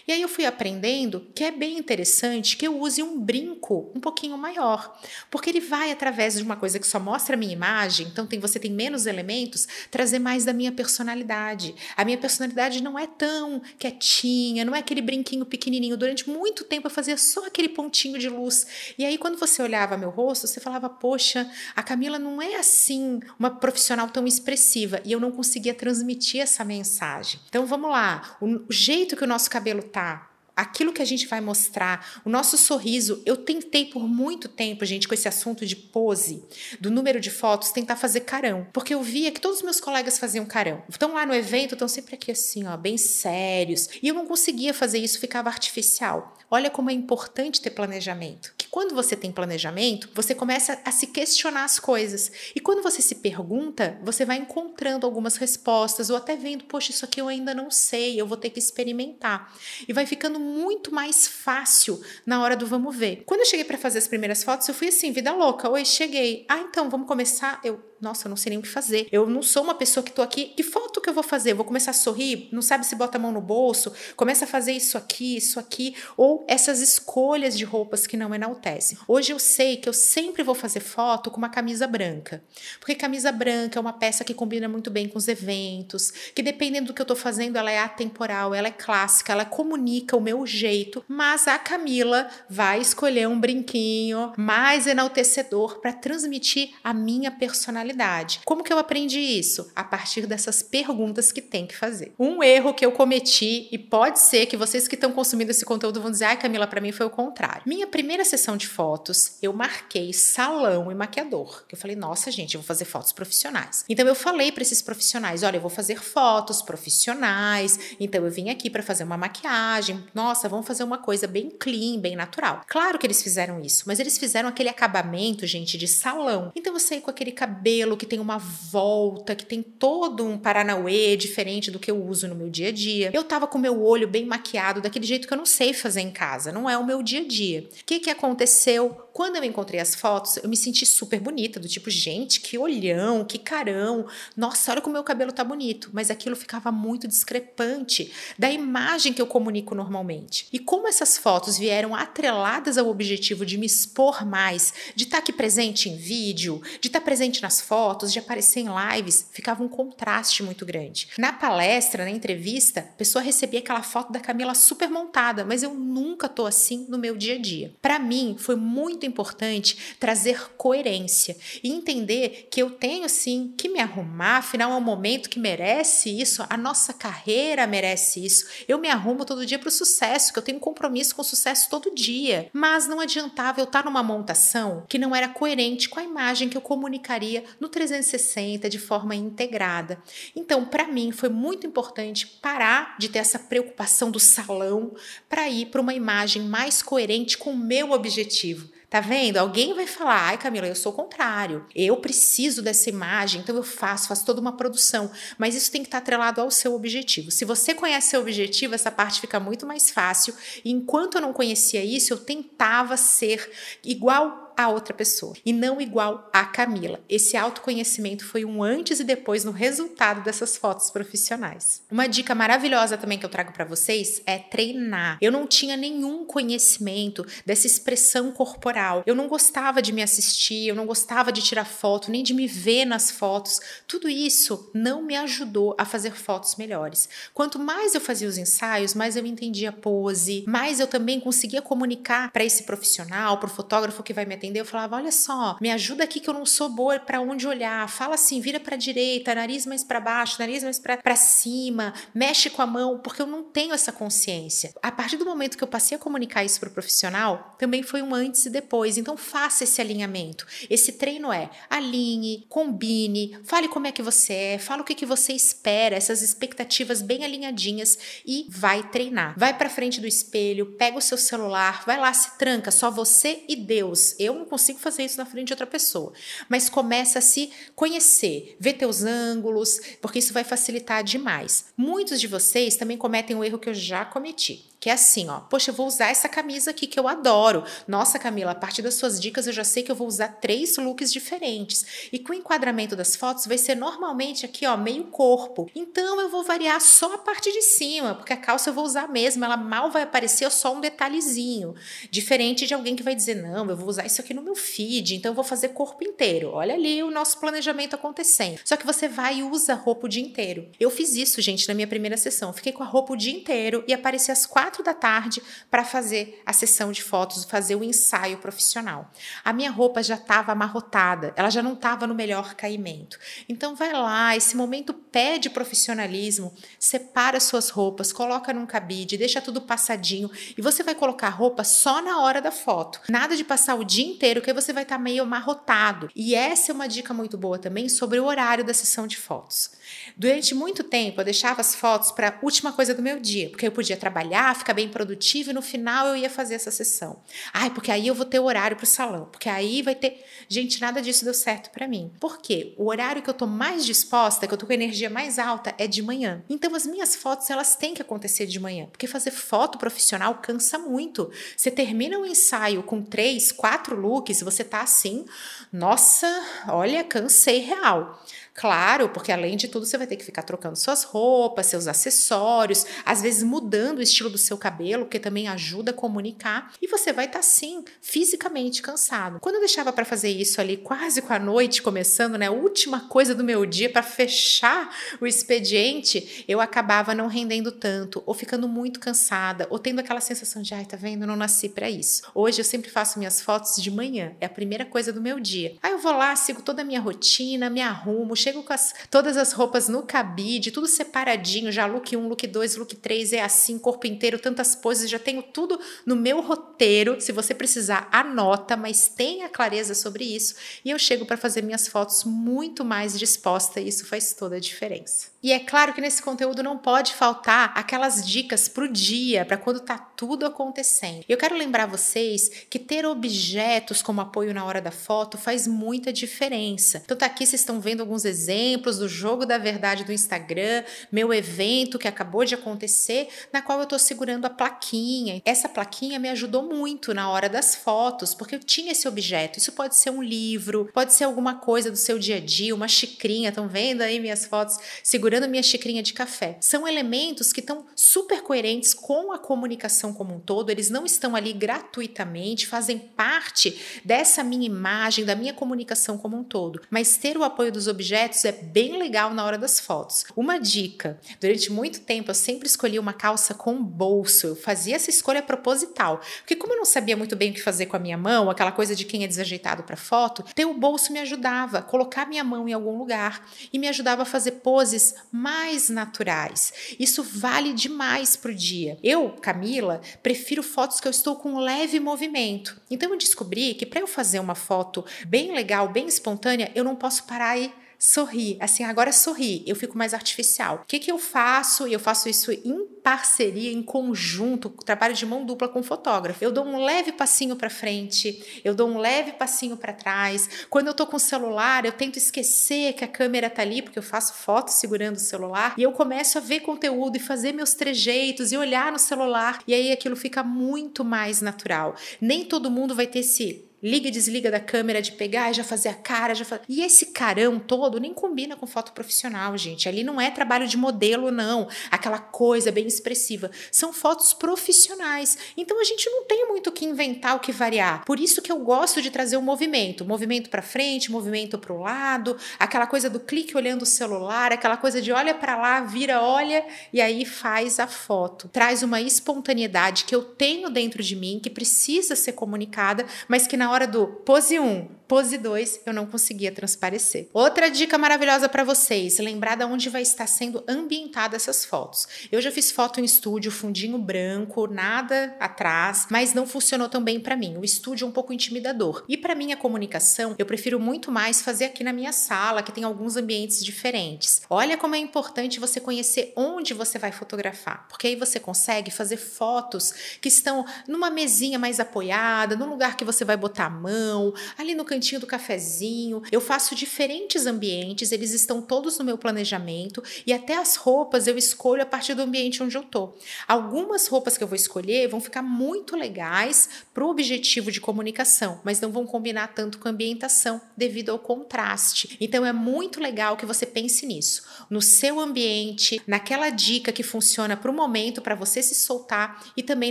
E 0.06 0.12
aí 0.12 0.22
eu 0.22 0.28
fui 0.28 0.44
aprendendo 0.44 1.26
que 1.34 1.44
é 1.44 1.50
bem 1.50 1.78
interessante 1.78 2.56
que 2.56 2.66
eu 2.66 2.78
use 2.78 3.02
um 3.02 3.18
brinco 3.18 3.90
um 3.94 4.00
pouquinho 4.00 4.36
maior, 4.36 4.98
porque 5.30 5.50
ele 5.50 5.60
vai 5.60 5.90
através 5.90 6.36
de 6.36 6.42
uma 6.42 6.56
coisa 6.56 6.78
que 6.78 6.86
só 6.86 6.98
mostra 6.98 7.36
a 7.36 7.38
minha 7.38 7.52
imagem, 7.52 8.06
então 8.06 8.26
tem 8.26 8.38
você 8.38 8.58
tem 8.58 8.70
menos 8.70 9.06
elementos, 9.06 9.66
trazer 9.90 10.18
mais 10.18 10.44
da 10.44 10.52
minha 10.52 10.72
personalidade. 10.72 11.74
A 11.96 12.04
minha 12.04 12.18
personalidade 12.18 12.82
não 12.82 12.98
é 12.98 13.06
tão 13.06 13.62
quietinha, 13.78 14.64
não 14.64 14.74
é 14.74 14.80
aquele 14.80 15.00
brinquinho 15.00 15.44
pequenininho. 15.44 15.96
Durante 15.96 16.28
muito 16.28 16.64
tempo 16.64 16.86
eu 16.86 16.90
fazia 16.90 17.16
só 17.16 17.46
aquele 17.46 17.68
pontinho 17.68 18.18
de 18.18 18.28
luz. 18.28 18.66
E 18.98 19.04
aí 19.04 19.16
quando 19.16 19.38
você 19.38 19.62
olhava 19.62 19.96
meu 19.96 20.10
rosto, 20.10 20.46
você 20.46 20.60
falava: 20.60 20.88
"Poxa, 20.88 21.50
a 21.74 21.82
Camila 21.82 22.18
não 22.18 22.40
é 22.40 22.56
assim 22.56 23.20
uma 23.38 23.50
profissional 23.50 24.08
tão 24.08 24.26
expressiva". 24.26 25.00
E 25.04 25.12
eu 25.12 25.20
não 25.20 25.30
conseguia 25.30 25.74
transmitir 25.74 26.40
essa 26.40 26.64
mensagem. 26.64 27.40
Então 27.48 27.66
vamos 27.66 27.90
lá, 27.90 28.36
o 28.40 28.72
jeito 28.72 29.16
que 29.16 29.24
o 29.24 29.26
nosso 29.26 29.50
cabelo 29.50 29.71
tá, 29.80 30.31
aquilo 30.56 30.92
que 30.92 31.02
a 31.02 31.04
gente 31.04 31.26
vai 31.26 31.40
mostrar, 31.40 32.20
o 32.24 32.30
nosso 32.30 32.56
sorriso. 32.56 33.22
Eu 33.24 33.36
tentei 33.36 33.86
por 33.86 34.06
muito 34.06 34.48
tempo, 34.48 34.84
gente, 34.84 35.08
com 35.08 35.14
esse 35.14 35.28
assunto 35.28 35.64
de 35.66 35.76
pose, 35.76 36.42
do 36.80 36.90
número 36.90 37.20
de 37.20 37.30
fotos, 37.30 37.70
tentar 37.70 37.96
fazer 37.96 38.20
carão, 38.20 38.66
porque 38.72 38.94
eu 38.94 39.02
via 39.02 39.30
que 39.30 39.40
todos 39.40 39.58
os 39.58 39.62
meus 39.62 39.80
colegas 39.80 40.18
faziam 40.18 40.44
carão. 40.44 40.82
Estão 40.88 41.14
lá 41.14 41.26
no 41.26 41.34
evento, 41.34 41.74
estão 41.74 41.88
sempre 41.88 42.14
aqui 42.14 42.30
assim, 42.30 42.66
ó, 42.66 42.76
bem 42.76 42.96
sérios, 42.96 43.88
e 44.02 44.08
eu 44.08 44.14
não 44.14 44.26
conseguia 44.26 44.74
fazer 44.74 44.98
isso, 44.98 45.18
ficava 45.18 45.48
artificial. 45.48 46.36
Olha 46.50 46.68
como 46.68 46.90
é 46.90 46.92
importante 46.92 47.62
ter 47.62 47.70
planejamento. 47.70 48.52
Que 48.58 48.68
quando 48.68 48.94
você 48.94 49.16
tem 49.16 49.32
planejamento, 49.32 50.10
você 50.14 50.34
começa 50.34 50.78
a 50.84 50.92
se 50.92 51.06
questionar 51.06 51.64
as 51.64 51.78
coisas. 51.78 52.30
E 52.54 52.60
quando 52.60 52.82
você 52.82 53.00
se 53.00 53.14
pergunta, 53.14 53.98
você 54.02 54.26
vai 54.26 54.36
encontrando 54.36 55.06
algumas 55.06 55.36
respostas 55.36 56.10
ou 56.10 56.16
até 56.16 56.36
vendo, 56.36 56.64
poxa, 56.64 56.90
isso 56.90 57.06
aqui 57.06 57.22
eu 57.22 57.28
ainda 57.28 57.54
não 57.54 57.70
sei, 57.70 58.20
eu 58.20 58.26
vou 58.26 58.36
ter 58.36 58.50
que 58.50 58.58
experimentar. 58.58 59.50
E 59.88 59.94
vai 59.94 60.04
ficando 60.04 60.38
muito 60.42 60.94
mais 60.94 61.26
fácil 61.26 62.02
na 62.26 62.42
hora 62.42 62.56
do 62.56 62.66
vamos 62.66 62.94
ver. 62.96 63.22
Quando 63.24 63.40
eu 63.40 63.46
cheguei 63.46 63.64
para 63.64 63.78
fazer 63.78 63.98
as 63.98 64.08
primeiras 64.08 64.42
fotos, 64.42 64.68
eu 64.68 64.74
fui 64.74 64.88
assim, 64.88 65.12
vida 65.12 65.32
louca. 65.32 65.68
Oi, 65.70 65.84
cheguei. 65.84 66.44
Ah, 66.48 66.60
então, 66.60 66.90
vamos 66.90 67.06
começar. 67.06 67.60
Eu, 67.64 67.80
nossa, 68.02 68.26
eu 68.26 68.30
não 68.30 68.36
sei 68.36 68.50
nem 68.50 68.58
o 68.58 68.62
que 68.62 68.68
fazer. 68.68 69.06
Eu 69.12 69.30
não 69.30 69.42
sou 69.42 69.62
uma 69.62 69.76
pessoa 69.76 70.02
que 70.02 70.10
tô 70.10 70.22
aqui. 70.22 70.46
Que 70.56 70.64
foto 70.64 71.00
que 71.00 71.08
eu 71.08 71.14
vou 71.14 71.22
fazer? 71.22 71.52
Eu 71.52 71.56
vou 71.56 71.64
começar 71.64 71.92
a 71.92 71.94
sorrir? 71.94 72.48
Não 72.50 72.60
sabe 72.60 72.84
se 72.84 72.96
bota 72.96 73.16
a 73.16 73.20
mão 73.20 73.30
no 73.30 73.40
bolso? 73.40 73.92
Começa 74.16 74.44
a 74.44 74.48
fazer 74.48 74.72
isso 74.72 74.98
aqui, 74.98 75.36
isso 75.36 75.60
aqui. 75.60 75.94
Ou 76.16 76.44
essas 76.48 76.80
escolhas 76.80 77.56
de 77.56 77.64
roupas 77.64 78.04
que 78.04 78.16
não 78.16 78.34
enaltecem. 78.34 78.98
Hoje 79.06 79.32
eu 79.32 79.38
sei 79.38 79.76
que 79.76 79.88
eu 79.88 79.92
sempre 79.92 80.42
vou 80.42 80.54
fazer 80.54 80.80
foto 80.80 81.30
com 81.30 81.38
uma 81.38 81.48
camisa 81.48 81.86
branca. 81.86 82.42
Porque 82.80 82.96
camisa 82.96 83.30
branca 83.30 83.78
é 83.78 83.80
uma 83.80 83.92
peça 83.92 84.24
que 84.24 84.34
combina 84.34 84.66
muito 84.66 84.90
bem 84.90 85.08
com 85.08 85.16
os 85.16 85.28
eventos. 85.28 86.10
Que 86.34 86.42
dependendo 86.42 86.88
do 86.88 86.94
que 86.94 87.02
eu 87.02 87.06
tô 87.06 87.14
fazendo, 87.14 87.56
ela 87.56 87.70
é 87.70 87.78
atemporal, 87.78 88.52
ela 88.52 88.66
é 88.66 88.72
clássica, 88.72 89.32
ela 89.32 89.44
comunica 89.44 90.16
o 90.16 90.20
meu 90.20 90.44
jeito. 90.44 91.04
Mas 91.06 91.46
a 91.46 91.56
Camila 91.56 92.28
vai 92.50 92.80
escolher 92.80 93.28
um 93.28 93.38
brinquinho 93.38 94.32
mais 94.36 94.88
enaltecedor 94.88 95.78
para 95.78 95.92
transmitir 95.92 96.70
a 96.82 96.92
minha 96.92 97.30
personalidade 97.30 97.91
personalidade. 97.92 98.40
Como 98.44 98.64
que 98.64 98.72
eu 98.72 98.78
aprendi 98.78 99.18
isso? 99.18 99.70
A 99.76 99.84
partir 99.84 100.26
dessas 100.26 100.62
perguntas 100.62 101.30
que 101.30 101.40
tem 101.40 101.66
que 101.66 101.76
fazer. 101.76 102.12
Um 102.18 102.42
erro 102.42 102.74
que 102.74 102.84
eu 102.84 102.92
cometi, 102.92 103.68
e 103.70 103.78
pode 103.78 104.18
ser 104.18 104.46
que 104.46 104.56
vocês 104.56 104.88
que 104.88 104.94
estão 104.94 105.12
consumindo 105.12 105.50
esse 105.50 105.64
conteúdo 105.64 106.00
vão 106.00 106.10
dizer, 106.10 106.24
ai 106.26 106.36
Camila, 106.36 106.66
para 106.66 106.80
mim 106.80 106.92
foi 106.92 107.06
o 107.06 107.10
contrário. 107.10 107.62
Minha 107.66 107.86
primeira 107.86 108.24
sessão 108.24 108.56
de 108.56 108.66
fotos, 108.66 109.36
eu 109.42 109.52
marquei 109.52 110.12
salão 110.12 110.90
e 110.90 110.94
maquiador. 110.94 111.64
Eu 111.70 111.78
falei, 111.78 111.96
nossa 111.96 112.30
gente, 112.30 112.54
eu 112.54 112.60
vou 112.60 112.66
fazer 112.66 112.84
fotos 112.84 113.12
profissionais. 113.12 113.84
Então 113.88 114.06
eu 114.06 114.14
falei 114.14 114.50
para 114.50 114.62
esses 114.62 114.82
profissionais, 114.82 115.42
olha, 115.42 115.56
eu 115.56 115.60
vou 115.60 115.70
fazer 115.70 116.00
fotos 116.00 116.62
profissionais, 116.62 117.78
então 118.00 118.24
eu 118.24 118.30
vim 118.30 118.50
aqui 118.50 118.70
para 118.70 118.82
fazer 118.82 119.04
uma 119.04 119.16
maquiagem. 119.16 120.04
Nossa, 120.14 120.48
vamos 120.48 120.66
fazer 120.66 120.84
uma 120.84 120.98
coisa 120.98 121.26
bem 121.26 121.50
clean, 121.50 121.98
bem 121.98 122.16
natural. 122.16 122.62
Claro 122.66 122.98
que 122.98 123.06
eles 123.06 123.22
fizeram 123.22 123.60
isso, 123.60 123.84
mas 123.86 124.00
eles 124.00 124.18
fizeram 124.18 124.48
aquele 124.48 124.68
acabamento, 124.68 125.46
gente, 125.46 125.76
de 125.76 125.86
salão. 125.86 126.52
Então 126.54 126.72
eu 126.72 126.80
saí 126.80 127.00
com 127.00 127.10
aquele 127.10 127.32
cabelo 127.32 127.81
que 127.96 128.06
tem 128.06 128.20
uma 128.20 128.38
volta, 128.38 129.34
que 129.34 129.44
tem 129.44 129.62
todo 129.62 130.24
um 130.24 130.38
paranauê 130.38 131.16
diferente 131.16 131.70
do 131.70 131.78
que 131.78 131.90
eu 131.90 132.02
uso 132.02 132.28
no 132.28 132.34
meu 132.34 132.48
dia 132.48 132.68
a 132.68 132.72
dia. 132.72 133.10
Eu 133.12 133.24
tava 133.24 133.46
com 133.46 133.58
meu 133.58 133.82
olho 133.82 134.08
bem 134.08 134.24
maquiado, 134.24 134.80
daquele 134.80 135.04
jeito 135.04 135.26
que 135.26 135.34
eu 135.34 135.38
não 135.38 135.46
sei 135.46 135.72
fazer 135.72 136.00
em 136.00 136.10
casa, 136.10 136.52
não 136.52 136.68
é 136.68 136.76
o 136.76 136.84
meu 136.84 137.02
dia 137.02 137.20
a 137.20 137.26
dia. 137.26 137.68
O 137.80 137.84
que 137.84 138.00
que 138.00 138.10
aconteceu? 138.10 138.90
Quando 139.12 139.36
eu 139.36 139.44
encontrei 139.44 139.78
as 139.78 139.94
fotos, 139.94 140.38
eu 140.38 140.48
me 140.48 140.56
senti 140.56 140.86
super 140.86 141.20
bonita, 141.20 141.60
do 141.60 141.68
tipo, 141.68 141.90
gente, 141.90 142.40
que 142.40 142.56
olhão, 142.56 143.24
que 143.24 143.38
carão. 143.38 144.06
Nossa, 144.36 144.72
olha 144.72 144.80
como 144.80 144.94
meu 144.94 145.04
cabelo 145.04 145.32
tá 145.32 145.44
bonito. 145.44 145.90
Mas 145.92 146.10
aquilo 146.10 146.34
ficava 146.34 146.72
muito 146.72 147.06
discrepante 147.06 148.10
da 148.38 148.50
imagem 148.50 149.12
que 149.12 149.20
eu 149.20 149.26
comunico 149.26 149.74
normalmente. 149.74 150.46
E 150.52 150.58
como 150.58 150.88
essas 150.88 151.18
fotos 151.18 151.58
vieram 151.58 151.94
atreladas 151.94 152.78
ao 152.78 152.88
objetivo 152.88 153.44
de 153.44 153.58
me 153.58 153.66
expor 153.66 154.24
mais, 154.26 154.72
de 154.94 155.04
estar 155.04 155.18
tá 155.18 155.22
aqui 155.22 155.32
presente 155.32 155.88
em 155.88 155.96
vídeo, 155.96 156.62
de 156.80 156.88
estar 156.88 157.00
tá 157.00 157.04
presente 157.04 157.42
nas 157.42 157.60
fotos, 157.60 157.71
de 158.12 158.18
aparecer 158.18 158.60
em 158.60 158.68
lives, 158.68 159.28
ficava 159.32 159.62
um 159.62 159.68
contraste 159.68 160.42
muito 160.42 160.66
grande. 160.66 161.08
Na 161.16 161.32
palestra, 161.32 162.04
na 162.04 162.10
entrevista, 162.10 162.80
a 162.80 162.96
pessoa 162.98 163.22
recebia 163.22 163.60
aquela 163.60 163.82
foto 163.82 164.12
da 164.12 164.20
Camila 164.20 164.54
super 164.54 164.90
montada, 164.90 165.42
mas 165.42 165.62
eu 165.62 165.72
nunca 165.72 166.28
tô 166.28 166.44
assim 166.44 166.84
no 166.88 166.98
meu 166.98 167.16
dia 167.16 167.36
a 167.36 167.38
dia. 167.38 167.72
Para 167.80 167.98
mim, 167.98 168.36
foi 168.38 168.56
muito 168.56 169.06
importante 169.06 169.96
trazer 169.98 170.50
coerência 170.58 171.34
e 171.62 171.72
entender 171.72 172.48
que 172.50 172.60
eu 172.60 172.70
tenho 172.70 173.08
sim 173.08 173.54
que 173.56 173.70
me 173.70 173.80
arrumar, 173.80 174.38
afinal 174.38 174.72
é 174.72 174.76
um 174.76 174.80
momento 174.80 175.30
que 175.30 175.38
merece 175.38 176.10
isso, 176.20 176.44
a 176.50 176.56
nossa 176.58 176.92
carreira 176.92 177.66
merece 177.66 178.22
isso. 178.24 178.46
Eu 178.68 178.78
me 178.78 178.88
arrumo 178.88 179.24
todo 179.24 179.46
dia 179.46 179.58
para 179.58 179.68
o 179.68 179.72
sucesso, 179.72 180.32
que 180.32 180.38
eu 180.38 180.42
tenho 180.42 180.58
um 180.58 180.60
compromisso 180.60 181.14
com 181.14 181.22
o 181.22 181.24
sucesso 181.24 181.70
todo 181.70 181.94
dia. 181.94 182.50
Mas 182.52 182.86
não 182.86 183.00
adiantava 183.00 183.60
eu 183.60 183.64
estar 183.64 183.84
numa 183.84 184.02
montação 184.02 184.84
que 184.88 184.98
não 184.98 185.16
era 185.16 185.28
coerente 185.28 185.88
com 185.88 185.98
a 185.98 186.04
imagem 186.04 186.48
que 186.48 186.56
eu 186.56 186.60
comunicaria 186.60 187.44
no 187.60 187.68
360 187.68 188.68
de 188.68 188.78
forma 188.78 189.14
integrada. 189.14 190.02
Então, 190.34 190.64
para 190.64 190.86
mim 190.86 191.12
foi 191.12 191.28
muito 191.28 191.66
importante 191.66 192.26
parar 192.26 192.96
de 192.98 193.08
ter 193.08 193.18
essa 193.18 193.38
preocupação 193.38 194.10
do 194.10 194.20
salão 194.20 194.94
para 195.28 195.48
ir 195.48 195.66
para 195.66 195.80
uma 195.80 195.94
imagem 195.94 196.42
mais 196.42 196.82
coerente 196.82 197.38
com 197.38 197.52
o 197.52 197.58
meu 197.58 197.92
objetivo. 197.92 198.68
Tá 198.92 199.00
vendo? 199.00 199.38
Alguém 199.38 199.72
vai 199.72 199.86
falar, 199.86 200.28
ai 200.28 200.36
Camila, 200.36 200.66
eu 200.66 200.74
sou 200.74 200.92
o 200.92 200.94
contrário. 200.94 201.64
Eu 201.74 201.96
preciso 201.96 202.60
dessa 202.60 202.90
imagem, 202.90 203.40
então 203.40 203.56
eu 203.56 203.62
faço, 203.62 204.08
faço 204.08 204.22
toda 204.22 204.38
uma 204.38 204.54
produção. 204.54 205.10
Mas 205.38 205.54
isso 205.54 205.72
tem 205.72 205.80
que 205.80 205.88
estar 205.88 205.96
atrelado 205.96 206.42
ao 206.42 206.50
seu 206.50 206.74
objetivo. 206.74 207.30
Se 207.30 207.46
você 207.46 207.72
conhece 207.72 208.10
seu 208.10 208.20
objetivo, 208.20 208.74
essa 208.74 208.90
parte 208.90 209.18
fica 209.18 209.40
muito 209.40 209.66
mais 209.66 209.90
fácil. 209.90 210.34
E 210.62 210.70
enquanto 210.70 211.14
eu 211.14 211.22
não 211.22 211.32
conhecia 211.32 211.82
isso, 211.82 212.12
eu 212.12 212.18
tentava 212.18 212.98
ser 212.98 213.50
igual 213.82 214.41
a 214.56 214.68
outra 214.68 214.94
pessoa 214.94 215.34
e 215.44 215.52
não 215.52 215.80
igual 215.80 216.28
a 216.32 216.44
Camila. 216.44 217.00
Esse 217.08 217.36
autoconhecimento 217.36 218.24
foi 218.24 218.44
um 218.44 218.62
antes 218.62 219.00
e 219.00 219.04
depois 219.04 219.44
no 219.44 219.52
resultado 219.52 220.22
dessas 220.22 220.56
fotos 220.56 220.90
profissionais. 220.90 221.82
Uma 221.90 222.06
dica 222.06 222.34
maravilhosa 222.34 222.96
também 222.96 223.18
que 223.18 223.26
eu 223.26 223.30
trago 223.30 223.52
para 223.52 223.64
vocês 223.64 224.22
é 224.26 224.38
treinar. 224.38 225.18
Eu 225.20 225.32
não 225.32 225.46
tinha 225.46 225.76
nenhum 225.76 226.24
conhecimento 226.24 227.26
dessa 227.44 227.66
expressão 227.66 228.32
corporal. 228.32 229.02
Eu 229.06 229.14
não 229.14 229.28
gostava 229.28 229.82
de 229.82 229.92
me 229.92 230.02
assistir, 230.02 230.68
eu 230.68 230.74
não 230.74 230.86
gostava 230.86 231.32
de 231.32 231.42
tirar 231.42 231.64
foto, 231.64 232.10
nem 232.10 232.22
de 232.22 232.34
me 232.34 232.46
ver 232.46 232.84
nas 232.84 233.10
fotos. 233.10 233.60
Tudo 233.86 234.08
isso 234.08 234.70
não 234.74 235.02
me 235.02 235.16
ajudou 235.16 235.74
a 235.78 235.84
fazer 235.84 236.12
fotos 236.12 236.56
melhores. 236.56 237.08
Quanto 237.34 237.58
mais 237.58 237.94
eu 237.94 238.00
fazia 238.00 238.28
os 238.28 238.38
ensaios, 238.38 238.94
mais 238.94 239.16
eu 239.16 239.24
entendia 239.24 239.70
a 239.70 239.72
pose, 239.72 240.44
mais 240.46 240.80
eu 240.80 240.86
também 240.86 241.20
conseguia 241.20 241.62
comunicar 241.62 242.30
para 242.32 242.44
esse 242.44 242.64
profissional, 242.64 243.38
para 243.38 243.48
o 243.48 243.52
fotógrafo 243.52 244.02
que 244.02 244.12
vai 244.12 244.24
me 244.24 244.34
atender, 244.42 244.60
eu 244.60 244.64
falava: 244.64 244.96
olha 244.96 245.12
só, 245.12 245.56
me 245.60 245.70
ajuda 245.70 246.04
aqui 246.04 246.18
que 246.18 246.28
eu 246.28 246.34
não 246.34 246.44
sou 246.44 246.68
boa 246.68 246.98
para 246.98 247.20
onde 247.20 247.46
olhar. 247.46 247.88
Fala 247.88 248.14
assim, 248.14 248.40
vira 248.40 248.58
para 248.58 248.76
direita, 248.76 249.34
nariz 249.34 249.64
mais 249.64 249.84
para 249.84 250.00
baixo, 250.00 250.36
nariz 250.40 250.64
mais 250.64 250.78
para 250.78 251.16
cima, 251.16 251.94
mexe 252.12 252.50
com 252.50 252.60
a 252.60 252.66
mão, 252.66 252.98
porque 252.98 253.22
eu 253.22 253.26
não 253.26 253.42
tenho 253.42 253.72
essa 253.72 253.92
consciência. 253.92 254.74
A 254.82 254.90
partir 254.90 255.16
do 255.16 255.24
momento 255.24 255.56
que 255.56 255.62
eu 255.62 255.68
passei 255.68 255.96
a 255.96 256.00
comunicar 256.00 256.44
isso 256.44 256.58
para 256.58 256.68
o 256.68 256.72
profissional, 256.72 257.54
também 257.58 257.82
foi 257.82 258.02
um 258.02 258.14
antes 258.14 258.46
e 258.46 258.50
depois. 258.50 258.98
Então 258.98 259.16
faça 259.16 259.64
esse 259.64 259.80
alinhamento. 259.80 260.46
Esse 260.68 260.92
treino 260.92 261.32
é 261.32 261.50
alinhe, 261.70 262.46
combine, 262.48 263.38
fale 263.44 263.68
como 263.68 263.86
é 263.86 263.92
que 263.92 264.02
você 264.02 264.32
é, 264.32 264.58
fala 264.58 264.82
o 264.82 264.84
que, 264.84 264.94
que 264.94 265.06
você 265.06 265.32
espera, 265.32 265.96
essas 265.96 266.22
expectativas 266.22 267.02
bem 267.02 267.24
alinhadinhas 267.24 267.98
e 268.26 268.46
vai 268.48 268.82
treinar. 268.82 269.34
Vai 269.38 269.56
para 269.56 269.70
frente 269.70 270.00
do 270.00 270.06
espelho, 270.06 270.66
pega 270.72 270.98
o 270.98 271.02
seu 271.02 271.18
celular, 271.18 271.84
vai 271.86 271.98
lá, 271.98 272.12
se 272.12 272.38
tranca, 272.38 272.70
só 272.70 272.90
você 272.90 273.44
e 273.48 273.56
Deus. 273.56 274.14
Eu 274.18 274.31
Eu 274.32 274.38
não 274.38 274.44
consigo 274.44 274.78
fazer 274.78 275.04
isso 275.04 275.18
na 275.18 275.26
frente 275.26 275.48
de 275.48 275.52
outra 275.52 275.66
pessoa. 275.66 276.12
Mas 276.48 276.68
começa 276.68 277.18
a 277.18 277.22
se 277.22 277.50
conhecer, 277.74 278.56
ver 278.58 278.74
teus 278.74 279.02
ângulos, 279.02 279.80
porque 280.00 280.18
isso 280.18 280.32
vai 280.32 280.44
facilitar 280.44 281.04
demais. 281.04 281.66
Muitos 281.76 282.20
de 282.20 282.26
vocês 282.26 282.76
também 282.76 282.96
cometem 282.96 283.36
o 283.36 283.44
erro 283.44 283.58
que 283.58 283.68
eu 283.68 283.74
já 283.74 284.04
cometi 284.04 284.72
que 284.82 284.90
é 284.90 284.94
assim, 284.94 285.28
ó, 285.28 285.38
poxa, 285.38 285.70
eu 285.70 285.74
vou 285.76 285.86
usar 285.86 286.08
essa 286.08 286.28
camisa 286.28 286.72
aqui 286.72 286.88
que 286.88 286.98
eu 286.98 287.06
adoro. 287.06 287.62
Nossa, 287.86 288.18
Camila, 288.18 288.50
a 288.50 288.54
partir 288.56 288.82
das 288.82 288.94
suas 288.94 289.20
dicas 289.20 289.46
eu 289.46 289.52
já 289.52 289.62
sei 289.62 289.84
que 289.84 289.92
eu 289.92 289.94
vou 289.94 290.08
usar 290.08 290.26
três 290.40 290.76
looks 290.76 291.12
diferentes. 291.12 292.08
E 292.12 292.18
com 292.18 292.32
o 292.32 292.34
enquadramento 292.34 292.96
das 292.96 293.14
fotos 293.14 293.46
vai 293.46 293.56
ser 293.56 293.76
normalmente 293.76 294.44
aqui, 294.44 294.66
ó, 294.66 294.76
meio 294.76 295.04
corpo. 295.04 295.70
Então 295.72 296.20
eu 296.20 296.28
vou 296.28 296.42
variar 296.42 296.80
só 296.80 297.14
a 297.14 297.18
parte 297.18 297.52
de 297.52 297.62
cima, 297.62 298.16
porque 298.16 298.32
a 298.32 298.36
calça 298.36 298.70
eu 298.70 298.74
vou 298.74 298.84
usar 298.84 299.06
mesmo, 299.06 299.44
ela 299.44 299.56
mal 299.56 299.88
vai 299.88 300.02
aparecer, 300.02 300.50
só 300.50 300.74
um 300.74 300.80
detalhezinho. 300.80 301.76
Diferente 302.10 302.66
de 302.66 302.74
alguém 302.74 302.96
que 302.96 303.04
vai 303.04 303.14
dizer, 303.14 303.36
não, 303.36 303.70
eu 303.70 303.76
vou 303.76 303.88
usar 303.88 304.04
isso 304.04 304.20
aqui 304.22 304.34
no 304.34 304.42
meu 304.42 304.56
feed, 304.56 305.16
então 305.16 305.30
eu 305.30 305.36
vou 305.36 305.44
fazer 305.44 305.68
corpo 305.68 306.02
inteiro. 306.02 306.50
Olha 306.52 306.74
ali 306.74 307.02
o 307.02 307.10
nosso 307.10 307.38
planejamento 307.38 307.94
acontecendo. 307.94 308.60
Só 308.64 308.76
que 308.76 308.86
você 308.86 309.08
vai 309.08 309.38
e 309.38 309.42
usa 309.42 309.74
roupa 309.74 310.06
o 310.06 310.08
dia 310.08 310.22
inteiro. 310.22 310.68
Eu 310.80 310.90
fiz 310.90 311.14
isso, 311.14 311.40
gente, 311.40 311.68
na 311.68 311.74
minha 311.74 311.86
primeira 311.86 312.16
sessão. 312.16 312.52
Fiquei 312.52 312.72
com 312.72 312.82
a 312.82 312.86
roupa 312.86 313.12
o 313.12 313.16
dia 313.16 313.32
inteiro 313.32 313.84
e 313.86 313.92
apareci 313.92 314.30
às 314.30 314.46
quatro 314.46 314.62
quatro 314.62 314.82
da 314.84 314.94
tarde 314.94 315.42
para 315.68 315.84
fazer 315.84 316.40
a 316.46 316.52
sessão 316.52 316.92
de 316.92 317.02
fotos, 317.02 317.44
fazer 317.44 317.74
o 317.74 317.82
ensaio 317.82 318.38
profissional. 318.38 319.10
A 319.44 319.52
minha 319.52 319.70
roupa 319.70 320.02
já 320.02 320.14
estava 320.14 320.52
amarrotada, 320.52 321.34
ela 321.36 321.50
já 321.50 321.62
não 321.62 321.72
estava 321.74 322.06
no 322.06 322.14
melhor 322.14 322.54
caimento. 322.54 323.18
Então 323.48 323.74
vai 323.74 323.92
lá, 323.92 324.36
esse 324.36 324.56
momento 324.56 324.94
pede 324.94 325.50
profissionalismo, 325.50 326.54
separa 326.78 327.40
suas 327.40 327.70
roupas, 327.70 328.12
coloca 328.12 328.52
num 328.52 328.64
cabide, 328.64 329.18
deixa 329.18 329.40
tudo 329.40 329.60
passadinho 329.60 330.30
e 330.56 330.62
você 330.62 330.82
vai 330.82 330.94
colocar 330.94 331.26
a 331.26 331.30
roupa 331.30 331.64
só 331.64 332.00
na 332.00 332.20
hora 332.20 332.40
da 332.40 332.52
foto. 332.52 333.00
Nada 333.08 333.36
de 333.36 333.42
passar 333.42 333.74
o 333.74 333.84
dia 333.84 334.06
inteiro, 334.12 334.40
que 334.40 334.50
aí 334.50 334.54
você 334.54 334.72
vai 334.72 334.82
estar 334.82 334.96
tá 334.96 335.02
meio 335.02 335.22
amarrotado. 335.22 336.08
E 336.14 336.34
essa 336.34 336.70
é 336.70 336.74
uma 336.74 336.88
dica 336.88 337.12
muito 337.12 337.36
boa 337.36 337.58
também 337.58 337.88
sobre 337.88 338.18
o 338.18 338.24
horário 338.24 338.64
da 338.64 338.74
sessão 338.74 339.06
de 339.06 339.16
fotos. 339.16 339.70
Durante 340.16 340.54
muito 340.54 340.84
tempo 340.84 341.20
eu 341.20 341.24
deixava 341.24 341.60
as 341.60 341.74
fotos 341.74 342.10
para 342.12 342.28
a 342.28 342.34
última 342.42 342.72
coisa 342.72 342.94
do 342.94 343.02
meu 343.02 343.18
dia, 343.18 343.50
porque 343.50 343.66
eu 343.66 343.72
podia 343.72 343.96
trabalhar, 343.96 344.56
ficar 344.56 344.74
bem 344.74 344.88
produtiva 344.88 345.50
e 345.50 345.54
no 345.54 345.62
final 345.62 346.06
eu 346.08 346.16
ia 346.16 346.30
fazer 346.30 346.54
essa 346.54 346.70
sessão. 346.70 347.20
Ai, 347.52 347.70
porque 347.70 347.90
aí 347.90 348.06
eu 348.06 348.14
vou 348.14 348.26
ter 348.26 348.38
horário 348.38 348.76
para 348.76 348.84
o 348.84 348.86
salão, 348.86 349.26
porque 349.26 349.48
aí 349.48 349.82
vai 349.82 349.94
ter. 349.94 350.24
Gente, 350.48 350.80
nada 350.80 351.00
disso 351.00 351.24
deu 351.24 351.34
certo 351.34 351.70
para 351.70 351.88
mim. 351.88 352.12
Por 352.20 352.38
quê? 352.38 352.74
O 352.76 352.88
horário 352.88 353.22
que 353.22 353.30
eu 353.30 353.34
tô 353.34 353.46
mais 353.46 353.84
disposta, 353.84 354.46
que 354.46 354.54
eu 354.54 354.58
tô 354.58 354.66
com 354.66 354.72
energia 354.72 355.10
mais 355.10 355.38
alta, 355.38 355.74
é 355.78 355.86
de 355.86 356.02
manhã. 356.02 356.42
Então 356.48 356.74
as 356.74 356.86
minhas 356.86 357.16
fotos 357.16 357.48
elas 357.50 357.76
têm 357.76 357.94
que 357.94 358.02
acontecer 358.02 358.46
de 358.46 358.60
manhã, 358.60 358.86
porque 358.86 359.06
fazer 359.06 359.30
foto 359.30 359.78
profissional 359.78 360.36
cansa 360.36 360.78
muito. 360.78 361.30
Você 361.56 361.70
termina 361.70 362.18
o 362.18 362.26
ensaio 362.26 362.82
com 362.82 363.02
três, 363.02 363.52
quatro 363.52 363.96
looks, 364.02 364.42
você 364.42 364.64
tá 364.64 364.82
assim, 364.82 365.24
nossa, 365.72 366.26
olha, 366.68 367.04
cansei 367.04 367.58
real. 367.60 368.20
Claro, 368.54 369.08
porque 369.08 369.32
além 369.32 369.56
de 369.56 369.66
tudo 369.66 369.86
você 369.86 369.96
vai 369.96 370.06
ter 370.06 370.16
que 370.16 370.24
ficar 370.24 370.42
trocando 370.42 370.76
suas 370.76 371.04
roupas, 371.04 371.66
seus 371.66 371.86
acessórios, 371.86 372.84
às 373.04 373.22
vezes 373.22 373.42
mudando 373.42 373.98
o 373.98 374.02
estilo 374.02 374.28
do 374.28 374.36
seu 374.36 374.58
cabelo, 374.58 375.06
que 375.06 375.18
também 375.18 375.48
ajuda 375.48 375.90
a 375.90 375.94
comunicar, 375.94 376.72
e 376.80 376.86
você 376.86 377.12
vai 377.12 377.26
estar 377.26 377.38
tá, 377.38 377.42
sim 377.42 377.82
fisicamente 378.00 378.82
cansado. 378.82 379.40
Quando 379.40 379.56
eu 379.56 379.60
deixava 379.60 379.92
para 379.92 380.04
fazer 380.04 380.28
isso 380.28 380.60
ali 380.60 380.76
quase 380.76 381.22
com 381.22 381.32
a 381.32 381.38
noite 381.38 381.80
começando, 381.80 382.36
né, 382.36 382.50
última 382.50 383.08
coisa 383.08 383.34
do 383.34 383.42
meu 383.42 383.64
dia 383.64 383.88
para 383.88 384.02
fechar 384.02 384.94
o 385.20 385.26
expediente, 385.26 386.44
eu 386.46 386.60
acabava 386.60 387.14
não 387.14 387.28
rendendo 387.28 387.72
tanto, 387.72 388.22
ou 388.26 388.34
ficando 388.34 388.68
muito 388.68 389.00
cansada, 389.00 389.66
ou 389.70 389.78
tendo 389.78 390.00
aquela 390.00 390.20
sensação 390.20 390.60
de, 390.60 390.74
ai, 390.74 390.84
tá 390.84 390.96
vendo, 390.96 391.22
eu 391.22 391.28
não 391.28 391.36
nasci 391.36 391.70
para 391.70 391.88
isso. 391.88 392.22
Hoje 392.34 392.60
eu 392.60 392.64
sempre 392.64 392.90
faço 392.90 393.18
minhas 393.18 393.40
fotos 393.40 393.82
de 393.82 393.90
manhã, 393.90 394.34
é 394.40 394.46
a 394.46 394.50
primeira 394.50 394.84
coisa 394.84 395.10
do 395.10 395.22
meu 395.22 395.40
dia. 395.40 395.76
Aí 395.82 395.92
eu 395.92 395.98
vou 395.98 396.12
lá, 396.12 396.36
sigo 396.36 396.60
toda 396.60 396.82
a 396.82 396.84
minha 396.84 397.00
rotina, 397.00 397.70
me 397.70 397.80
arrumo, 397.80 398.36
chego 398.42 398.62
com 398.62 398.72
as, 398.72 398.94
todas 399.10 399.36
as 399.36 399.52
roupas 399.52 399.88
no 399.88 400.02
cabide, 400.02 400.70
tudo 400.70 400.86
separadinho, 400.86 401.70
já 401.70 401.86
look 401.86 402.16
1, 402.16 402.28
look 402.28 402.46
2, 402.46 402.76
look 402.76 402.96
3, 402.96 403.32
é 403.34 403.42
assim, 403.42 403.78
corpo 403.78 404.06
inteiro, 404.06 404.38
tantas 404.38 404.74
poses, 404.74 405.08
já 405.08 405.18
tenho 405.18 405.42
tudo 405.42 405.80
no 406.04 406.16
meu 406.16 406.40
roteiro. 406.40 407.20
Se 407.20 407.32
você 407.32 407.54
precisar, 407.54 408.08
anota, 408.12 408.76
mas 408.76 409.08
tenha 409.08 409.48
clareza 409.48 409.94
sobre 409.94 410.24
isso. 410.24 410.54
E 410.84 410.90
eu 410.90 410.98
chego 410.98 411.24
para 411.24 411.36
fazer 411.36 411.62
minhas 411.62 411.88
fotos 411.88 412.24
muito 412.24 412.84
mais 412.84 413.18
disposta 413.18 413.80
e 413.80 413.88
isso 413.88 414.04
faz 414.06 414.32
toda 414.32 414.56
a 414.56 414.60
diferença. 414.60 415.31
E 415.42 415.50
é 415.50 415.58
claro 415.58 415.92
que 415.92 416.00
nesse 416.00 416.22
conteúdo 416.22 416.62
não 416.62 416.78
pode 416.78 417.14
faltar 417.14 417.72
aquelas 417.74 418.24
dicas 418.24 418.68
para 418.68 418.84
o 418.84 418.88
dia, 418.88 419.44
para 419.44 419.56
quando 419.56 419.78
está 419.78 419.98
tudo 419.98 420.46
acontecendo. 420.46 421.24
Eu 421.28 421.36
quero 421.36 421.56
lembrar 421.56 421.86
vocês 421.86 422.48
que 422.70 422.78
ter 422.78 423.04
objetos 423.04 424.00
como 424.00 424.20
apoio 424.20 424.54
na 424.54 424.64
hora 424.64 424.80
da 424.80 424.92
foto 424.92 425.36
faz 425.36 425.66
muita 425.66 426.12
diferença. 426.12 427.02
Então 427.04 427.16
tá 427.16 427.26
aqui 427.26 427.44
vocês 427.44 427.60
estão 427.60 427.80
vendo 427.80 428.02
alguns 428.02 428.24
exemplos 428.24 428.98
do 428.98 429.08
jogo 429.08 429.44
da 429.44 429.58
verdade 429.58 430.04
do 430.04 430.12
Instagram, 430.12 430.84
meu 431.10 431.34
evento 431.34 431.98
que 431.98 432.06
acabou 432.06 432.44
de 432.44 432.54
acontecer, 432.54 433.28
na 433.52 433.60
qual 433.60 433.78
eu 433.78 433.84
estou 433.84 433.98
segurando 433.98 434.44
a 434.44 434.50
plaquinha. 434.50 435.42
Essa 435.44 435.68
plaquinha 435.68 436.20
me 436.20 436.28
ajudou 436.28 436.62
muito 436.62 437.12
na 437.12 437.28
hora 437.28 437.48
das 437.48 437.74
fotos, 437.74 438.32
porque 438.32 438.54
eu 438.54 438.60
tinha 438.60 438.92
esse 438.92 439.08
objeto. 439.08 439.58
Isso 439.58 439.72
pode 439.72 439.96
ser 439.96 440.10
um 440.10 440.22
livro, 440.22 440.88
pode 440.94 441.12
ser 441.12 441.24
alguma 441.24 441.56
coisa 441.56 441.90
do 441.90 441.96
seu 441.96 442.16
dia 442.16 442.36
a 442.36 442.40
dia, 442.40 442.72
uma 442.72 442.86
xicrinha. 442.86 443.48
Estão 443.48 443.66
vendo 443.66 444.02
aí 444.02 444.20
minhas 444.20 444.46
fotos 444.46 444.78
segurando 445.02 445.31
segurando 445.32 445.48
minha 445.48 445.62
xicrinha 445.62 446.02
de 446.02 446.12
café. 446.12 446.58
São 446.60 446.86
elementos 446.86 447.54
que 447.54 447.60
estão 447.60 447.86
super 447.96 448.42
coerentes 448.42 448.92
com 448.92 449.32
a 449.32 449.38
comunicação 449.38 450.12
como 450.12 450.34
um 450.34 450.40
todo, 450.40 450.68
eles 450.68 450.90
não 450.90 451.06
estão 451.06 451.34
ali 451.34 451.54
gratuitamente, 451.54 452.66
fazem 452.66 452.98
parte 452.98 454.02
dessa 454.04 454.44
minha 454.44 454.66
imagem, 454.66 455.24
da 455.24 455.34
minha 455.34 455.54
comunicação 455.54 456.18
como 456.18 456.36
um 456.36 456.44
todo. 456.44 456.82
Mas 456.90 457.16
ter 457.16 457.38
o 457.38 457.44
apoio 457.44 457.72
dos 457.72 457.88
objetos 457.88 458.44
é 458.44 458.52
bem 458.52 458.98
legal 458.98 459.32
na 459.32 459.42
hora 459.42 459.56
das 459.56 459.80
fotos. 459.80 460.26
Uma 460.36 460.58
dica: 460.58 461.18
durante 461.40 461.72
muito 461.72 462.00
tempo 462.00 462.30
eu 462.30 462.34
sempre 462.34 462.68
escolhi 462.68 462.98
uma 462.98 463.14
calça 463.14 463.54
com 463.54 463.82
bolso, 463.82 464.48
eu 464.48 464.56
fazia 464.56 464.96
essa 464.96 465.08
escolha 465.08 465.42
proposital, 465.42 466.20
porque 466.40 466.56
como 466.56 466.74
eu 466.74 466.78
não 466.78 466.84
sabia 466.84 467.16
muito 467.16 467.34
bem 467.34 467.52
o 467.52 467.54
que 467.54 467.62
fazer 467.62 467.86
com 467.86 467.96
a 467.96 468.00
minha 468.00 468.18
mão, 468.18 468.50
aquela 468.50 468.72
coisa 468.72 468.94
de 468.94 469.06
quem 469.06 469.24
é 469.24 469.26
desajeitado 469.26 469.82
para 469.82 469.96
foto, 469.96 470.44
ter 470.54 470.66
o 470.66 470.74
bolso 470.74 471.10
me 471.10 471.20
ajudava, 471.20 471.80
colocar 471.80 472.26
minha 472.26 472.44
mão 472.44 472.68
em 472.68 472.74
algum 472.74 472.98
lugar 472.98 473.48
e 473.72 473.78
me 473.78 473.88
ajudava 473.88 474.22
a 474.22 474.26
fazer 474.26 474.52
poses 474.62 475.21
mais 475.30 475.88
naturais. 475.88 476.72
Isso 476.98 477.22
vale 477.22 477.72
demais 477.72 478.36
para 478.36 478.50
o 478.50 478.54
dia. 478.54 478.98
Eu, 479.02 479.30
Camila, 479.30 480.00
prefiro 480.22 480.62
fotos 480.62 481.00
que 481.00 481.06
eu 481.06 481.10
estou 481.10 481.36
com 481.36 481.58
leve 481.58 482.00
movimento. 482.00 482.80
Então 482.90 483.10
eu 483.10 483.18
descobri 483.18 483.74
que 483.74 483.86
para 483.86 484.00
eu 484.00 484.06
fazer 484.06 484.40
uma 484.40 484.54
foto 484.54 485.04
bem 485.26 485.54
legal, 485.54 485.88
bem 485.88 486.06
espontânea, 486.06 486.70
eu 486.74 486.84
não 486.84 486.96
posso 486.96 487.24
parar 487.24 487.58
e 487.58 487.72
sorrir. 488.02 488.56
Assim, 488.58 488.82
agora 488.82 489.12
sorrir, 489.12 489.62
eu 489.64 489.76
fico 489.76 489.96
mais 489.96 490.12
artificial. 490.12 490.80
O 490.82 490.86
que, 490.88 490.98
que 490.98 491.12
eu 491.12 491.18
faço? 491.18 491.86
Eu 491.86 492.00
faço 492.00 492.28
isso 492.28 492.50
em 492.50 492.84
parceria, 493.00 493.72
em 493.72 493.80
conjunto, 493.80 494.70
trabalho 494.70 495.14
de 495.14 495.24
mão 495.24 495.44
dupla 495.44 495.68
com 495.68 495.78
o 495.78 495.84
fotógrafo. 495.84 496.42
Eu 496.42 496.50
dou 496.50 496.64
um 496.64 496.84
leve 496.84 497.12
passinho 497.12 497.54
para 497.54 497.70
frente, 497.70 498.60
eu 498.64 498.74
dou 498.74 498.88
um 498.88 498.98
leve 498.98 499.30
passinho 499.32 499.76
para 499.76 499.92
trás. 499.92 500.66
Quando 500.68 500.88
eu 500.88 500.94
tô 500.94 501.06
com 501.06 501.16
o 501.16 501.20
celular, 501.20 501.84
eu 501.84 501.92
tento 501.92 502.16
esquecer 502.16 502.94
que 502.94 503.04
a 503.04 503.08
câmera 503.08 503.48
tá 503.48 503.62
ali, 503.62 503.80
porque 503.80 504.00
eu 504.00 504.02
faço 504.02 504.34
foto 504.34 504.70
segurando 504.70 505.16
o 505.16 505.20
celular, 505.20 505.74
e 505.78 505.82
eu 505.84 505.92
começo 505.92 506.38
a 506.38 506.40
ver 506.40 506.60
conteúdo 506.60 507.16
e 507.16 507.20
fazer 507.20 507.52
meus 507.52 507.72
trejeitos 507.72 508.50
e 508.50 508.56
olhar 508.56 508.90
no 508.90 508.98
celular, 508.98 509.60
e 509.64 509.74
aí 509.74 509.92
aquilo 509.92 510.16
fica 510.16 510.42
muito 510.42 511.04
mais 511.04 511.40
natural. 511.40 511.94
Nem 512.20 512.44
todo 512.44 512.68
mundo 512.68 512.96
vai 512.96 513.06
ter 513.06 513.20
esse 513.20 513.64
liga 513.82 514.08
e 514.08 514.10
desliga 514.10 514.50
da 514.50 514.60
câmera 514.60 515.02
de 515.02 515.12
pegar 515.12 515.50
e 515.50 515.54
já 515.54 515.64
fazer 515.64 515.88
a 515.88 515.94
cara, 515.94 516.34
já 516.34 516.44
faz... 516.44 516.62
E 516.68 516.82
esse 516.82 517.06
carão 517.06 517.58
todo 517.58 517.98
nem 517.98 518.14
combina 518.14 518.54
com 518.54 518.66
foto 518.66 518.92
profissional, 518.92 519.56
gente. 519.58 519.88
Ali 519.88 520.04
não 520.04 520.20
é 520.20 520.30
trabalho 520.30 520.68
de 520.68 520.76
modelo, 520.76 521.30
não. 521.32 521.68
Aquela 521.90 522.18
coisa 522.18 522.70
bem 522.70 522.86
expressiva. 522.86 523.50
São 523.72 523.92
fotos 523.92 524.32
profissionais. 524.32 525.36
Então 525.56 525.80
a 525.80 525.84
gente 525.84 526.08
não 526.08 526.24
tem 526.24 526.46
muito 526.46 526.68
o 526.68 526.72
que 526.72 526.84
inventar, 526.84 527.34
o 527.34 527.40
que 527.40 527.50
variar. 527.50 528.04
Por 528.04 528.20
isso 528.20 528.40
que 528.40 528.52
eu 528.52 528.58
gosto 528.60 529.02
de 529.02 529.10
trazer 529.10 529.36
o 529.36 529.42
movimento. 529.42 530.04
Movimento 530.04 530.48
para 530.48 530.62
frente, 530.62 531.10
movimento 531.10 531.58
para 531.58 531.72
o 531.72 531.80
lado, 531.80 532.36
aquela 532.58 532.86
coisa 532.86 533.10
do 533.10 533.18
clique 533.18 533.56
olhando 533.56 533.82
o 533.82 533.86
celular, 533.86 534.52
aquela 534.52 534.76
coisa 534.76 535.02
de 535.02 535.10
olha 535.10 535.34
para 535.34 535.56
lá, 535.56 535.80
vira, 535.80 536.22
olha 536.22 536.64
e 536.92 537.00
aí 537.00 537.24
faz 537.24 537.80
a 537.80 537.86
foto. 537.88 538.48
Traz 538.48 538.82
uma 538.82 539.00
espontaneidade 539.00 540.04
que 540.04 540.14
eu 540.14 540.22
tenho 540.22 540.70
dentro 540.70 541.02
de 541.02 541.16
mim, 541.16 541.40
que 541.42 541.50
precisa 541.50 542.14
ser 542.14 542.32
comunicada, 542.32 543.04
mas 543.26 543.46
que 543.46 543.56
na 543.56 543.71
hora 543.72 543.86
do 543.86 544.06
pose 544.06 544.58
1, 544.58 544.88
pose 545.12 545.36
2 545.36 545.80
eu 545.84 545.92
não 545.92 546.06
conseguia 546.06 546.50
transparecer. 546.50 547.28
Outra 547.34 547.70
dica 547.70 547.98
maravilhosa 547.98 548.48
para 548.48 548.64
vocês, 548.64 549.18
lembrar 549.18 549.56
de 549.56 549.64
onde 549.64 549.90
vai 549.90 550.00
estar 550.00 550.26
sendo 550.26 550.64
ambientada 550.66 551.36
essas 551.36 551.66
fotos. 551.66 552.08
Eu 552.32 552.40
já 552.40 552.50
fiz 552.50 552.70
foto 552.70 552.98
em 552.98 553.04
estúdio, 553.04 553.50
fundinho 553.50 553.98
branco, 553.98 554.66
nada 554.66 555.36
atrás, 555.38 556.06
mas 556.08 556.32
não 556.32 556.46
funcionou 556.46 556.88
tão 556.88 557.04
bem 557.04 557.20
para 557.20 557.36
mim. 557.36 557.58
O 557.58 557.64
estúdio 557.64 558.06
é 558.06 558.08
um 558.08 558.10
pouco 558.10 558.32
intimidador. 558.32 559.04
E 559.06 559.18
para 559.18 559.34
minha 559.34 559.54
comunicação, 559.54 560.34
eu 560.38 560.46
prefiro 560.46 560.80
muito 560.80 561.12
mais 561.12 561.42
fazer 561.42 561.66
aqui 561.66 561.84
na 561.84 561.92
minha 561.92 562.10
sala, 562.10 562.62
que 562.62 562.72
tem 562.72 562.84
alguns 562.84 563.14
ambientes 563.14 563.62
diferentes. 563.62 564.40
Olha 564.48 564.78
como 564.78 564.94
é 564.94 564.98
importante 564.98 565.60
você 565.60 565.78
conhecer 565.78 566.32
onde 566.34 566.72
você 566.72 566.98
vai 566.98 567.12
fotografar, 567.12 567.86
porque 567.86 568.06
aí 568.06 568.16
você 568.16 568.40
consegue 568.40 568.90
fazer 568.90 569.18
fotos 569.18 569.92
que 570.22 570.28
estão 570.28 570.64
numa 570.88 571.10
mesinha 571.10 571.58
mais 571.58 571.78
apoiada, 571.78 572.56
num 572.56 572.70
lugar 572.70 572.96
que 572.96 573.04
você 573.04 573.26
vai 573.26 573.36
botar 573.36 573.66
a 573.66 573.70
mão, 573.70 574.32
ali 574.56 574.74
no 574.74 574.86
cantinho 574.86 575.01
do 575.18 575.26
cafezinho. 575.26 576.22
Eu 576.30 576.40
faço 576.40 576.74
diferentes 576.74 577.46
ambientes, 577.46 578.12
eles 578.12 578.32
estão 578.32 578.62
todos 578.62 578.98
no 578.98 579.04
meu 579.04 579.18
planejamento 579.18 580.02
e 580.26 580.32
até 580.32 580.56
as 580.56 580.76
roupas 580.76 581.26
eu 581.26 581.36
escolho 581.36 581.82
a 581.82 581.86
partir 581.86 582.14
do 582.14 582.22
ambiente 582.22 582.62
onde 582.62 582.76
eu 582.76 582.82
tô. 582.82 583.12
Algumas 583.48 584.06
roupas 584.06 584.38
que 584.38 584.44
eu 584.44 584.48
vou 584.48 584.56
escolher 584.56 585.08
vão 585.08 585.20
ficar 585.20 585.42
muito 585.42 585.96
legais 585.96 586.68
para 586.94 587.04
o 587.04 587.08
objetivo 587.08 587.72
de 587.72 587.80
comunicação, 587.80 588.60
mas 588.62 588.80
não 588.80 588.92
vão 588.92 589.04
combinar 589.06 589.48
tanto 589.48 589.78
com 589.78 589.88
a 589.88 589.90
ambientação 589.90 590.60
devido 590.76 591.10
ao 591.10 591.18
contraste. 591.18 592.16
Então 592.20 592.46
é 592.46 592.52
muito 592.52 593.00
legal 593.00 593.36
que 593.36 593.46
você 593.46 593.66
pense 593.66 594.06
nisso, 594.06 594.42
no 594.70 594.80
seu 594.80 595.18
ambiente, 595.18 596.00
naquela 596.06 596.50
dica 596.50 596.92
que 596.92 597.02
funciona 597.02 597.56
para 597.56 597.70
o 597.70 597.74
momento 597.74 598.22
para 598.22 598.34
você 598.34 598.62
se 598.62 598.74
soltar 598.74 599.42
e 599.56 599.62
também 599.62 599.90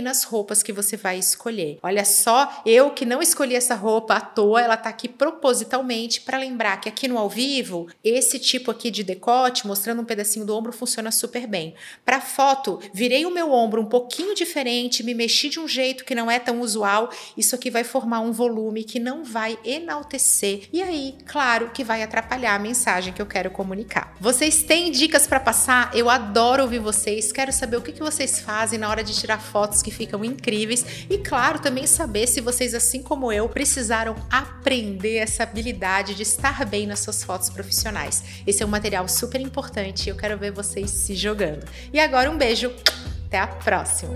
nas 0.00 0.24
roupas 0.24 0.62
que 0.62 0.72
você 0.72 0.96
vai 0.96 1.18
escolher. 1.18 1.78
Olha 1.82 2.04
só, 2.04 2.62
eu 2.64 2.90
que 2.90 3.04
não 3.04 3.20
escolhi 3.20 3.54
essa 3.54 3.74
roupa 3.74 4.14
à 4.14 4.20
toa, 4.20 4.60
ela 4.60 4.76
tá 4.76 4.88
aqui 4.88 5.01
propositalmente 5.08 6.20
para 6.20 6.38
lembrar 6.38 6.80
que 6.80 6.88
aqui 6.88 7.08
no 7.08 7.18
ao 7.18 7.28
vivo, 7.28 7.88
esse 8.02 8.38
tipo 8.38 8.70
aqui 8.70 8.90
de 8.90 9.02
decote, 9.02 9.66
mostrando 9.66 10.02
um 10.02 10.04
pedacinho 10.04 10.46
do 10.46 10.56
ombro, 10.56 10.72
funciona 10.72 11.10
super 11.10 11.46
bem. 11.46 11.74
Para 12.04 12.20
foto, 12.20 12.80
virei 12.92 13.24
o 13.24 13.30
meu 13.30 13.52
ombro 13.52 13.80
um 13.80 13.86
pouquinho 13.86 14.34
diferente, 14.34 15.02
me 15.02 15.14
mexi 15.14 15.48
de 15.48 15.60
um 15.60 15.68
jeito 15.68 16.04
que 16.04 16.14
não 16.14 16.30
é 16.30 16.38
tão 16.38 16.60
usual. 16.60 17.10
Isso 17.36 17.54
aqui 17.54 17.70
vai 17.70 17.84
formar 17.84 18.20
um 18.20 18.32
volume 18.32 18.84
que 18.84 18.98
não 18.98 19.24
vai 19.24 19.58
enaltecer 19.64 20.68
e 20.72 20.82
aí, 20.82 21.16
claro, 21.26 21.70
que 21.70 21.84
vai 21.84 22.02
atrapalhar 22.02 22.54
a 22.54 22.58
mensagem 22.58 23.12
que 23.12 23.20
eu 23.20 23.26
quero 23.26 23.50
comunicar. 23.50 24.14
Vocês 24.20 24.62
têm 24.62 24.90
dicas 24.90 25.26
para 25.26 25.40
passar? 25.40 25.90
Eu 25.94 26.08
adoro 26.08 26.62
ouvir 26.62 26.78
vocês. 26.78 27.32
Quero 27.32 27.52
saber 27.52 27.76
o 27.76 27.82
que, 27.82 27.92
que 27.92 28.02
vocês 28.02 28.40
fazem 28.40 28.78
na 28.78 28.88
hora 28.88 29.02
de 29.02 29.14
tirar 29.14 29.40
fotos 29.40 29.82
que 29.82 29.90
ficam 29.90 30.24
incríveis 30.24 30.84
e, 31.08 31.18
claro, 31.18 31.58
também 31.58 31.86
saber 31.86 32.26
se 32.26 32.40
vocês, 32.40 32.74
assim 32.74 33.02
como 33.02 33.32
eu, 33.32 33.48
precisaram 33.48 34.14
aprender 34.82 35.18
essa 35.18 35.44
habilidade 35.44 36.14
de 36.14 36.22
estar 36.22 36.64
bem 36.66 36.86
nas 36.86 36.98
suas 36.98 37.22
fotos 37.22 37.48
profissionais. 37.48 38.42
Esse 38.44 38.62
é 38.62 38.66
um 38.66 38.68
material 38.68 39.08
super 39.08 39.40
importante 39.40 40.06
e 40.06 40.10
eu 40.10 40.16
quero 40.16 40.36
ver 40.36 40.50
vocês 40.50 40.90
se 40.90 41.14
jogando. 41.14 41.64
E 41.92 42.00
agora 42.00 42.30
um 42.30 42.36
beijo, 42.36 42.72
até 43.26 43.38
a 43.38 43.46
próxima! 43.46 44.14